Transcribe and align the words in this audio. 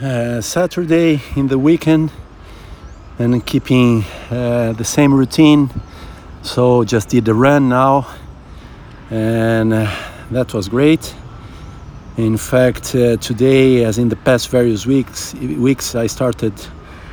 uh, 0.00 0.40
Saturday 0.40 1.22
in 1.36 1.48
the 1.48 1.58
weekend 1.58 2.10
and 3.18 3.44
keeping 3.46 4.04
uh, 4.30 4.72
the 4.72 4.84
same 4.84 5.14
routine. 5.14 5.70
So 6.42 6.84
just 6.84 7.08
did 7.08 7.24
the 7.24 7.34
run 7.34 7.68
now, 7.68 8.06
and 9.10 9.72
uh, 9.72 9.90
that 10.30 10.52
was 10.52 10.68
great. 10.68 11.14
In 12.16 12.36
fact, 12.36 12.94
uh, 12.94 13.16
today, 13.16 13.84
as 13.84 13.98
in 13.98 14.08
the 14.08 14.16
past 14.16 14.50
various 14.50 14.86
weeks, 14.86 15.34
weeks 15.34 15.94
I 15.94 16.06
started 16.06 16.54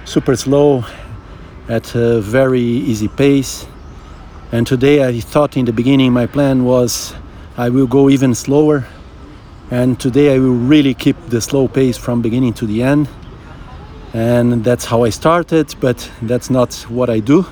super 0.06 0.36
slow 0.36 0.84
at 1.70 1.96
a 1.96 2.22
very 2.22 2.62
easy 2.62 3.08
pace. 3.08 3.66
And 4.52 4.68
today 4.68 5.08
I 5.08 5.20
thought 5.20 5.58
in 5.58 5.66
the 5.66 5.74
beginning 5.74 6.14
my 6.14 6.28
plan 6.28 6.64
was 6.64 7.16
I 7.58 7.70
will 7.70 7.88
go 7.88 8.10
even 8.10 8.36
slower. 8.36 8.86
And 9.74 10.00
today 10.00 10.36
I 10.36 10.40
will 10.40 10.68
really 10.70 10.94
keep 10.94 11.18
the 11.30 11.42
slow 11.42 11.68
pace 11.68 11.98
from 11.98 12.22
beginning 12.22 12.54
to 12.54 12.66
the 12.66 12.84
end. 12.84 13.08
And 14.14 14.64
that's 14.64 14.86
how 14.86 15.04
I 15.04 15.10
started, 15.10 15.74
but 15.80 16.10
that's 16.22 16.50
not 16.50 16.74
what 16.90 17.10
I 17.10 17.20
do. 17.20 17.46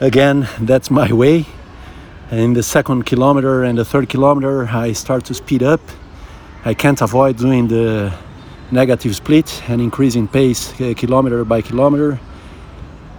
Again, 0.00 0.46
that's 0.60 0.90
my 0.90 1.12
way. 1.12 1.46
In 2.30 2.52
the 2.52 2.62
second 2.62 3.06
kilometer 3.06 3.64
and 3.64 3.78
the 3.78 3.84
third 3.84 4.08
kilometer, 4.08 4.68
I 4.68 4.92
start 4.92 5.24
to 5.24 5.34
speed 5.34 5.62
up 5.62 5.80
I 6.64 6.74
can't 6.74 7.02
avoid 7.02 7.38
doing 7.38 7.66
the 7.66 8.12
negative 8.70 9.16
split 9.16 9.68
and 9.68 9.80
increasing 9.80 10.28
pace 10.28 10.80
uh, 10.80 10.94
kilometer 10.96 11.44
by 11.44 11.60
kilometer. 11.60 12.20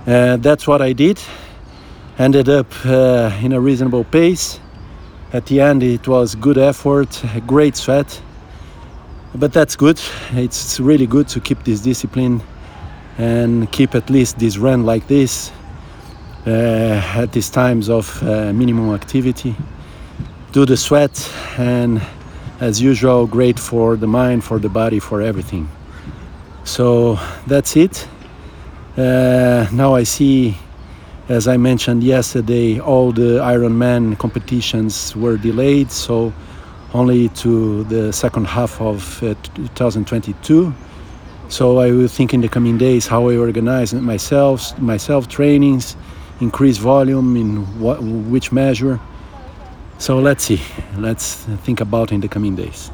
Uh, 0.07 0.37
that's 0.37 0.65
what 0.65 0.81
I 0.81 0.93
did. 0.93 1.19
Ended 2.17 2.47
up 2.47 2.67
uh, 2.85 3.37
in 3.41 3.51
a 3.51 3.59
reasonable 3.59 4.05
pace. 4.05 4.61
At 5.33 5.47
the 5.47 5.61
end, 5.61 5.81
it 5.81 6.07
was 6.07 6.35
good 6.35 6.59
effort, 6.59 7.23
great 7.47 7.75
sweat. 7.75 8.21
But 9.35 9.51
that's 9.51 9.75
good. 9.75 9.99
It's 10.33 10.79
really 10.79 11.07
good 11.07 11.27
to 11.29 11.39
keep 11.39 11.63
this 11.63 11.81
discipline 11.81 12.41
and 13.17 13.71
keep 13.71 13.95
at 13.95 14.09
least 14.11 14.37
this 14.37 14.57
run 14.57 14.85
like 14.85 15.07
this 15.07 15.51
uh, 16.45 17.01
at 17.15 17.31
these 17.31 17.49
times 17.49 17.89
of 17.89 18.21
uh, 18.21 18.53
minimum 18.53 18.93
activity. 18.93 19.55
Do 20.51 20.67
the 20.67 20.77
sweat 20.77 21.31
and 21.57 21.99
as 22.59 22.79
usual, 22.79 23.25
great 23.25 23.57
for 23.57 23.95
the 23.95 24.07
mind, 24.07 24.43
for 24.43 24.59
the 24.59 24.69
body, 24.69 24.99
for 24.99 25.21
everything. 25.21 25.67
So 26.63 27.19
that's 27.47 27.75
it. 27.75 28.07
Uh, 28.95 29.67
now 29.71 29.95
I 29.95 30.03
see, 30.03 30.55
as 31.29 31.47
I 31.47 31.57
mentioned 31.57 32.03
yesterday, 32.03 32.79
all 32.79 33.11
the 33.11 33.39
Ironman 33.39 34.17
competitions 34.17 35.15
were 35.15 35.37
delayed, 35.37 35.91
so 35.91 36.33
only 36.93 37.29
to 37.29 37.83
the 37.85 38.13
second 38.13 38.47
half 38.47 38.79
of 38.81 39.23
uh, 39.23 39.33
2022. 39.75 40.73
So 41.49 41.77
I 41.79 41.91
will 41.91 42.07
think 42.07 42.33
in 42.33 42.41
the 42.41 42.49
coming 42.49 42.77
days 42.77 43.07
how 43.07 43.29
I 43.29 43.37
organize 43.37 43.93
myself, 43.93 44.77
myself 44.79 45.27
trainings, 45.27 45.95
increase 46.39 46.77
volume 46.77 47.35
in 47.35 47.79
what, 47.79 48.01
which 48.01 48.51
measure 48.51 48.99
so 50.03 50.19
let's 50.19 50.43
see. 50.43 50.59
Let's 50.97 51.35
think 51.63 51.79
about 51.79 52.11
in 52.11 52.19
the 52.19 52.27
coming 52.27 52.57
days. 52.57 52.91